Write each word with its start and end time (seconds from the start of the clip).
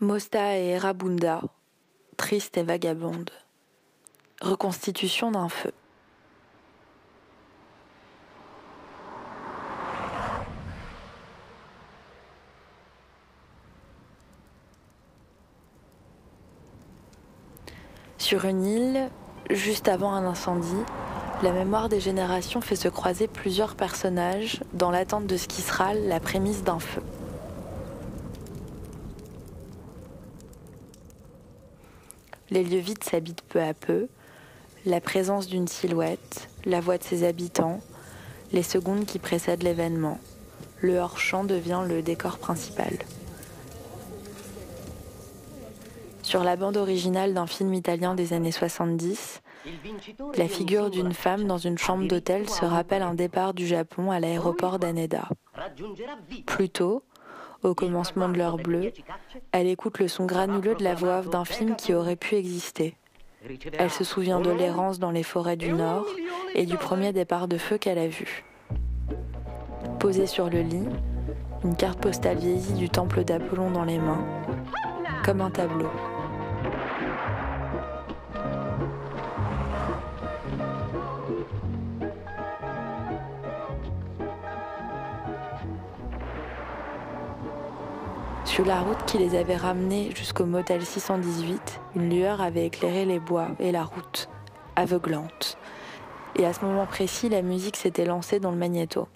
Mosta 0.00 0.58
et 0.58 0.70
Erabunda, 0.70 1.40
triste 2.16 2.56
et 2.56 2.64
vagabonde. 2.64 3.30
Reconstitution 4.42 5.30
d'un 5.30 5.48
feu. 5.48 5.70
Sur 18.18 18.46
une 18.46 18.66
île, 18.66 19.10
juste 19.50 19.86
avant 19.86 20.12
un 20.12 20.26
incendie, 20.26 20.74
la 21.44 21.52
mémoire 21.52 21.88
des 21.88 22.00
générations 22.00 22.60
fait 22.60 22.74
se 22.74 22.88
croiser 22.88 23.28
plusieurs 23.28 23.76
personnages 23.76 24.60
dans 24.72 24.90
l'attente 24.90 25.28
de 25.28 25.36
ce 25.36 25.46
qui 25.46 25.62
sera 25.62 25.94
la 25.94 26.18
prémisse 26.18 26.64
d'un 26.64 26.80
feu. 26.80 27.02
Les 32.50 32.62
lieux 32.62 32.80
vides 32.80 33.02
s'habitent 33.04 33.42
peu 33.48 33.60
à 33.60 33.74
peu, 33.74 34.08
la 34.86 35.00
présence 35.00 35.46
d'une 35.46 35.68
silhouette, 35.68 36.48
la 36.64 36.80
voix 36.80 36.98
de 36.98 37.04
ses 37.04 37.24
habitants, 37.24 37.80
les 38.52 38.62
secondes 38.62 39.06
qui 39.06 39.18
précèdent 39.18 39.62
l'événement. 39.62 40.18
Le 40.80 40.98
hors-champ 40.98 41.44
devient 41.44 41.82
le 41.86 42.02
décor 42.02 42.38
principal. 42.38 42.92
Sur 46.22 46.44
la 46.44 46.56
bande 46.56 46.76
originale 46.76 47.34
d'un 47.34 47.46
film 47.46 47.72
italien 47.74 48.14
des 48.14 48.32
années 48.32 48.52
70, 48.52 49.40
la 50.36 50.48
figure 50.48 50.90
d'une 50.90 51.12
femme 51.12 51.44
dans 51.44 51.58
une 51.58 51.78
chambre 51.78 52.06
d'hôtel 52.06 52.48
se 52.48 52.64
rappelle 52.64 53.02
un 53.02 53.14
départ 53.14 53.54
du 53.54 53.66
Japon 53.66 54.10
à 54.10 54.20
l'aéroport 54.20 54.78
d'Aneda. 54.78 55.28
Plus 56.46 56.68
au 57.62 57.74
commencement 57.74 58.28
de 58.28 58.38
l'heure 58.38 58.56
bleue, 58.56 58.92
elle 59.52 59.66
écoute 59.66 59.98
le 59.98 60.08
son 60.08 60.26
granuleux 60.26 60.74
de 60.74 60.84
la 60.84 60.94
voix 60.94 61.22
d'un 61.22 61.44
film 61.44 61.76
qui 61.76 61.94
aurait 61.94 62.16
pu 62.16 62.34
exister. 62.34 62.96
Elle 63.78 63.90
se 63.90 64.04
souvient 64.04 64.40
de 64.40 64.50
l'errance 64.50 64.98
dans 64.98 65.10
les 65.10 65.22
forêts 65.22 65.56
du 65.56 65.72
Nord 65.72 66.06
et 66.54 66.66
du 66.66 66.76
premier 66.76 67.12
départ 67.12 67.48
de 67.48 67.58
feu 67.58 67.78
qu'elle 67.78 67.98
a 67.98 68.08
vu. 68.08 68.44
Posée 69.98 70.26
sur 70.26 70.48
le 70.48 70.60
lit, 70.60 70.88
une 71.64 71.76
carte 71.76 72.00
postale 72.00 72.38
vieillie 72.38 72.74
du 72.74 72.88
temple 72.88 73.24
d'Apollon 73.24 73.70
dans 73.70 73.84
les 73.84 73.98
mains, 73.98 74.24
comme 75.24 75.40
un 75.40 75.50
tableau. 75.50 75.90
Sur 88.54 88.64
la 88.64 88.82
route 88.82 89.04
qui 89.04 89.18
les 89.18 89.34
avait 89.34 89.56
ramenés 89.56 90.12
jusqu'au 90.14 90.46
motel 90.46 90.80
618, 90.80 91.80
une 91.96 92.08
lueur 92.08 92.40
avait 92.40 92.66
éclairé 92.66 93.04
les 93.04 93.18
bois 93.18 93.48
et 93.58 93.72
la 93.72 93.82
route, 93.82 94.28
aveuglante. 94.76 95.58
Et 96.38 96.46
à 96.46 96.52
ce 96.52 96.64
moment 96.64 96.86
précis, 96.86 97.28
la 97.28 97.42
musique 97.42 97.74
s'était 97.74 98.04
lancée 98.04 98.38
dans 98.38 98.52
le 98.52 98.56
magnéto. 98.56 99.08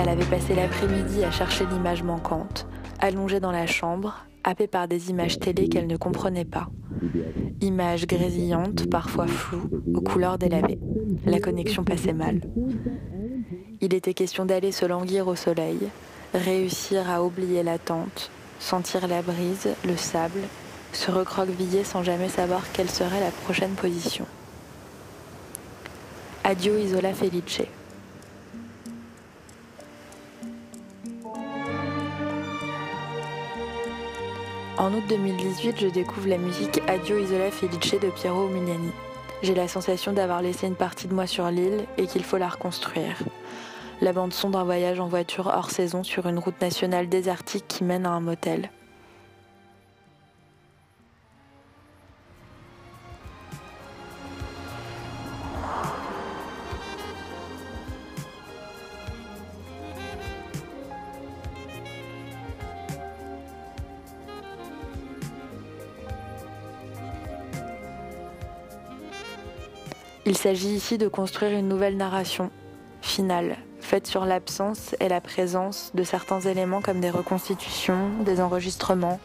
Elle 0.00 0.10
avait 0.10 0.24
passé 0.26 0.54
l'après-midi 0.54 1.24
à 1.24 1.32
chercher 1.32 1.66
l'image 1.66 2.04
manquante, 2.04 2.68
allongée 3.00 3.40
dans 3.40 3.50
la 3.50 3.66
chambre, 3.66 4.14
happée 4.44 4.68
par 4.68 4.86
des 4.86 5.10
images 5.10 5.40
télé 5.40 5.68
qu'elle 5.68 5.88
ne 5.88 5.96
comprenait 5.96 6.44
pas. 6.44 6.68
Images 7.60 8.06
grésillantes, 8.06 8.88
parfois 8.88 9.26
floues, 9.26 9.68
aux 9.92 10.00
couleurs 10.00 10.38
délavées. 10.38 10.78
La 11.26 11.40
connexion 11.40 11.82
passait 11.82 12.12
mal. 12.12 12.42
Il 13.80 13.92
était 13.92 14.14
question 14.14 14.44
d'aller 14.44 14.70
se 14.70 14.86
languir 14.86 15.26
au 15.26 15.34
soleil, 15.34 15.80
réussir 16.32 17.10
à 17.10 17.24
oublier 17.24 17.64
l'attente, 17.64 18.30
sentir 18.60 19.08
la 19.08 19.20
brise, 19.20 19.68
le 19.84 19.96
sable, 19.96 20.42
se 20.92 21.10
recroqueviller 21.10 21.82
sans 21.82 22.04
jamais 22.04 22.28
savoir 22.28 22.70
quelle 22.72 22.88
serait 22.88 23.18
la 23.18 23.32
prochaine 23.32 23.74
position. 23.74 24.26
Adio 26.44 26.78
Isola 26.78 27.12
Felice. 27.14 27.62
En 34.78 34.94
août 34.94 35.02
2018, 35.08 35.80
je 35.80 35.88
découvre 35.88 36.28
la 36.28 36.38
musique 36.38 36.80
Adio 36.86 37.18
Isola 37.18 37.50
Felice 37.50 37.98
de 38.00 38.10
Piero 38.10 38.48
Umiliani. 38.48 38.92
J'ai 39.42 39.56
la 39.56 39.66
sensation 39.66 40.12
d'avoir 40.12 40.40
laissé 40.40 40.68
une 40.68 40.76
partie 40.76 41.08
de 41.08 41.14
moi 41.14 41.26
sur 41.26 41.50
l'île 41.50 41.84
et 41.96 42.06
qu'il 42.06 42.22
faut 42.22 42.38
la 42.38 42.48
reconstruire. 42.48 43.16
La 44.00 44.12
bande 44.12 44.32
son 44.32 44.50
d'un 44.50 44.62
voyage 44.62 45.00
en 45.00 45.08
voiture 45.08 45.48
hors 45.52 45.72
saison 45.72 46.04
sur 46.04 46.28
une 46.28 46.38
route 46.38 46.60
nationale 46.60 47.08
désertique 47.08 47.64
qui 47.66 47.82
mène 47.82 48.06
à 48.06 48.10
un 48.10 48.20
motel. 48.20 48.70
Il 70.28 70.36
s'agit 70.36 70.68
ici 70.68 70.98
de 70.98 71.08
construire 71.08 71.58
une 71.58 71.68
nouvelle 71.68 71.96
narration, 71.96 72.50
finale, 73.00 73.56
faite 73.80 74.06
sur 74.06 74.26
l'absence 74.26 74.94
et 75.00 75.08
la 75.08 75.22
présence 75.22 75.90
de 75.94 76.02
certains 76.02 76.40
éléments 76.40 76.82
comme 76.82 77.00
des 77.00 77.08
reconstitutions, 77.08 78.10
des 78.26 78.42
enregistrements, 78.42 79.20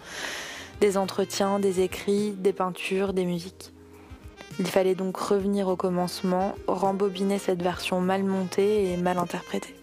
des 0.80 0.98
entretiens, 0.98 1.60
des 1.60 1.82
écrits, 1.82 2.32
des 2.32 2.54
peintures, 2.54 3.12
des 3.12 3.26
musiques. 3.26 3.74
Il 4.60 4.68
fallait 4.68 4.96
donc 4.96 5.18
revenir 5.18 5.68
au 5.68 5.76
commencement, 5.76 6.56
rembobiner 6.68 7.38
cette 7.38 7.62
version 7.62 8.00
mal 8.00 8.24
montée 8.24 8.94
et 8.94 8.96
mal 8.96 9.18
interprétée. 9.18 9.76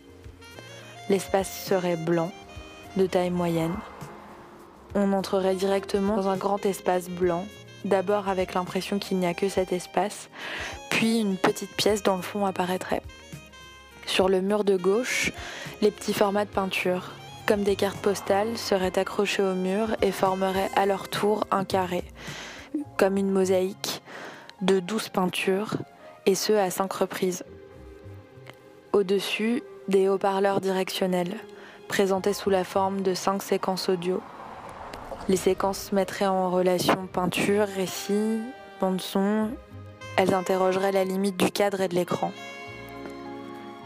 L'espace 1.10 1.66
serait 1.66 1.97
blanc, 1.97 2.32
de 2.97 3.04
taille 3.04 3.28
moyenne. 3.28 3.76
On 4.94 5.12
entrerait 5.12 5.54
directement 5.54 6.16
dans 6.16 6.28
un 6.28 6.38
grand 6.38 6.64
espace 6.64 7.10
blanc, 7.10 7.44
d'abord 7.84 8.30
avec 8.30 8.54
l'impression 8.54 8.98
qu'il 8.98 9.19
n'y 9.19 9.26
a 9.26 9.34
que 9.34 9.50
cet 9.50 9.72
espace, 9.72 10.30
puis 11.00 11.19
une 11.19 11.38
petite 11.38 11.75
pièce 11.77 12.03
dans 12.03 12.16
le 12.16 12.21
fond 12.21 12.44
apparaîtrait. 12.44 13.00
Sur 14.05 14.28
le 14.28 14.43
mur 14.43 14.65
de 14.65 14.77
gauche, 14.77 15.33
les 15.81 15.91
petits 15.91 16.12
formats 16.12 16.44
de 16.44 16.50
peinture, 16.50 17.12
comme 17.47 17.62
des 17.62 17.75
cartes 17.75 18.03
postales, 18.03 18.59
seraient 18.59 18.99
accrochés 18.99 19.43
au 19.43 19.55
mur 19.55 19.97
et 20.03 20.12
formeraient 20.12 20.69
à 20.77 20.84
leur 20.84 21.09
tour 21.09 21.47
un 21.50 21.65
carré, 21.65 22.05
comme 22.99 23.16
une 23.16 23.31
mosaïque, 23.31 24.03
de 24.60 24.78
douze 24.78 25.09
peintures, 25.09 25.72
et 26.27 26.34
ce 26.34 26.53
à 26.53 26.71
cinq 26.71 26.93
reprises. 26.93 27.44
Au-dessus, 28.93 29.62
des 29.89 30.06
haut-parleurs 30.06 30.60
directionnels, 30.60 31.34
présentés 31.89 32.34
sous 32.34 32.50
la 32.50 32.62
forme 32.65 33.00
de 33.00 33.15
cinq 33.15 33.43
séquences 33.43 33.89
audio. 33.89 34.21
Les 35.31 35.39
séquences 35.39 35.93
mettraient 35.93 36.27
en 36.27 36.50
relation 36.50 37.06
peinture, 37.10 37.69
récit, 37.75 38.41
bande-son, 38.83 39.49
elles 40.16 40.34
interrogeraient 40.34 40.93
la 40.93 41.04
limite 41.04 41.36
du 41.36 41.51
cadre 41.51 41.80
et 41.80 41.89
de 41.89 41.95
l'écran. 41.95 42.33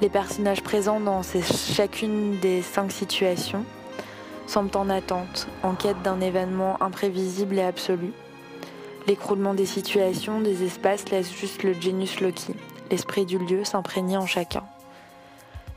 Les 0.01 0.09
personnages 0.09 0.63
présents 0.63 1.01
dans 1.01 1.23
chacune 1.23 2.39
des 2.41 2.63
cinq 2.63 2.91
situations 2.91 3.65
semblent 4.47 4.77
en 4.77 4.91
attente, 4.91 5.47
en 5.63 5.75
quête 5.75 6.03
d'un 6.03 6.21
événement 6.21 6.83
imprévisible 6.83 7.59
et 7.59 7.63
absolu. 7.63 8.13
L'écroulement 9.07 9.55
des 9.55 9.67
situations, 9.67 10.41
des 10.41 10.65
espaces 10.65 11.11
laisse 11.11 11.33
juste 11.33 11.63
le 11.63 11.75
genius 11.75 12.21
loci, 12.21 12.55
l'esprit 12.91 13.27
du 13.27 13.39
lieu 13.39 13.65
s'imprégner 13.65 14.17
en 14.17 14.27
chacun. 14.27 14.65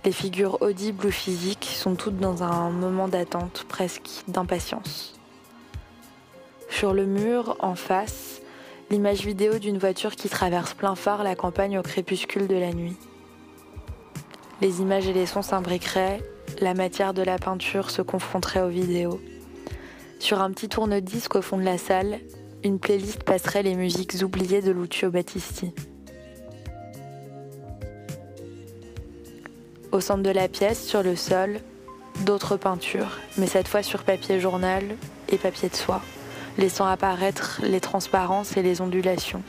Les 0.05 0.11
figures 0.11 0.61
audibles 0.61 1.07
ou 1.07 1.11
physiques 1.11 1.69
sont 1.73 1.95
toutes 1.95 2.17
dans 2.17 2.41
un 2.41 2.69
moment 2.69 3.07
d'attente, 3.07 3.65
presque 3.67 4.23
d'impatience. 4.27 5.19
Sur 6.69 6.93
le 6.93 7.05
mur, 7.05 7.57
en 7.59 7.75
face, 7.75 8.41
l'image 8.89 9.25
vidéo 9.25 9.59
d'une 9.59 9.77
voiture 9.77 10.15
qui 10.15 10.29
traverse 10.29 10.73
plein 10.73 10.95
phare 10.95 11.23
la 11.23 11.35
campagne 11.35 11.77
au 11.77 11.83
crépuscule 11.83 12.47
de 12.47 12.55
la 12.55 12.71
nuit. 12.71 12.95
Les 14.61 14.81
images 14.81 15.07
et 15.07 15.13
les 15.13 15.25
sons 15.25 15.41
s'imbriqueraient, 15.41 16.21
la 16.61 16.73
matière 16.73 17.13
de 17.13 17.21
la 17.21 17.37
peinture 17.37 17.91
se 17.91 18.01
confronterait 18.01 18.61
aux 18.61 18.69
vidéos. 18.69 19.19
Sur 20.19 20.41
un 20.41 20.51
petit 20.51 20.69
tourne-disque 20.69 21.35
au 21.35 21.41
fond 21.41 21.57
de 21.57 21.63
la 21.63 21.77
salle, 21.77 22.19
une 22.63 22.79
playlist 22.79 23.23
passerait 23.23 23.61
les 23.61 23.75
musiques 23.75 24.15
oubliées 24.23 24.61
de 24.61 24.71
Lucio 24.71 25.11
Battisti. 25.11 25.73
Au 29.91 29.99
centre 29.99 30.23
de 30.23 30.29
la 30.29 30.47
pièce, 30.47 30.85
sur 30.85 31.03
le 31.03 31.15
sol, 31.15 31.59
d'autres 32.25 32.57
peintures, 32.57 33.19
mais 33.37 33.47
cette 33.47 33.67
fois 33.67 33.83
sur 33.83 34.03
papier 34.03 34.39
journal 34.39 34.83
et 35.29 35.37
papier 35.37 35.69
de 35.69 35.75
soie 35.75 36.01
laissant 36.57 36.85
apparaître 36.85 37.61
les 37.63 37.79
transparences 37.79 38.57
et 38.57 38.63
les 38.63 38.81
ondulations. 38.81 39.41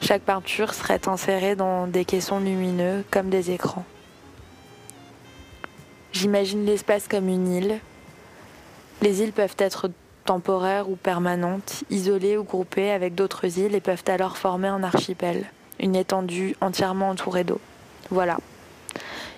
Chaque 0.00 0.22
peinture 0.22 0.74
serait 0.74 1.08
insérée 1.08 1.56
dans 1.56 1.86
des 1.86 2.04
caissons 2.04 2.40
lumineux 2.40 3.04
comme 3.10 3.30
des 3.30 3.50
écrans. 3.50 3.84
J'imagine 6.12 6.64
l'espace 6.64 7.08
comme 7.08 7.28
une 7.28 7.52
île. 7.52 7.78
Les 9.02 9.22
îles 9.22 9.32
peuvent 9.32 9.56
être 9.58 9.90
temporaires 10.24 10.88
ou 10.88 10.96
permanentes, 10.96 11.84
isolées 11.90 12.36
ou 12.36 12.44
groupées 12.44 12.90
avec 12.90 13.14
d'autres 13.14 13.58
îles 13.58 13.74
et 13.74 13.80
peuvent 13.80 14.04
alors 14.06 14.36
former 14.36 14.68
un 14.68 14.82
archipel, 14.82 15.46
une 15.80 15.96
étendue 15.96 16.56
entièrement 16.60 17.10
entourée 17.10 17.44
d'eau. 17.44 17.60
Voilà. 18.10 18.38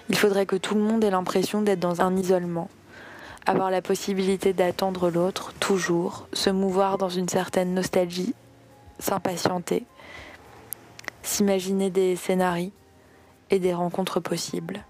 Il 0.08 0.16
faudrait 0.16 0.46
que 0.46 0.56
tout 0.56 0.74
le 0.74 0.80
monde 0.80 1.04
ait 1.04 1.10
l'impression 1.10 1.62
d'être 1.62 1.80
dans 1.80 2.00
un 2.00 2.16
isolement, 2.16 2.68
avoir 3.48 3.70
la 3.70 3.80
possibilité 3.80 4.52
d'attendre 4.52 5.08
l'autre 5.08 5.54
toujours, 5.58 6.28
se 6.34 6.50
mouvoir 6.50 6.98
dans 6.98 7.08
une 7.08 7.30
certaine 7.30 7.72
nostalgie, 7.72 8.34
s'impatienter, 8.98 9.86
s'imaginer 11.22 11.88
des 11.88 12.14
scénarios 12.14 12.72
et 13.48 13.58
des 13.58 13.72
rencontres 13.72 14.20
possibles. 14.20 14.84